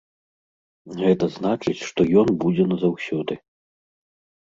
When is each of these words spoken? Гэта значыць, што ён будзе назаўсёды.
Гэта 1.01 1.25
значыць, 1.37 1.75
што 1.91 2.01
ён 2.25 2.35
будзе 2.47 2.69
назаўсёды. 2.75 3.33